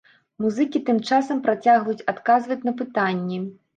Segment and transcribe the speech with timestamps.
[0.43, 3.43] Музыкі тым часам працягваюць адказваць на пытанні.